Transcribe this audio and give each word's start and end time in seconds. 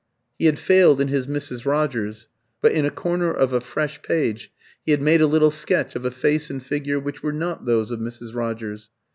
He 0.39 0.47
had 0.47 0.57
failed 0.57 0.99
in 0.99 1.09
his 1.09 1.27
Mrs. 1.27 1.63
Rogers; 1.63 2.27
but 2.59 2.71
in 2.71 2.85
a 2.85 2.89
corner 2.89 3.31
of 3.31 3.53
a 3.53 3.61
fresh 3.61 4.01
page 4.01 4.51
he 4.83 4.93
had 4.93 4.99
made 4.99 5.21
a 5.21 5.27
little 5.27 5.51
sketch 5.51 5.95
of 5.95 6.05
a 6.05 6.09
face 6.09 6.49
and 6.49 6.63
figure 6.65 6.99
which 6.99 7.21
were 7.21 7.31
not 7.31 7.65
those 7.67 7.91
of 7.91 7.99
Mrs. 7.99 8.33
Rogers. 8.33 8.89